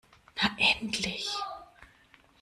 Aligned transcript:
Na 0.35 0.49
endlich! 0.57 1.29